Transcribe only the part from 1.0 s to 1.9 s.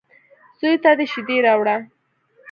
شېدې راوړه.